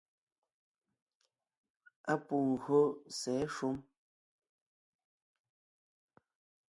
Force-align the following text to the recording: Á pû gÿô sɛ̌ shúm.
Á 2.13 2.15
pû 2.25 2.37
gÿô 2.63 2.83
sɛ̌ 3.19 3.37
shúm. 3.55 3.75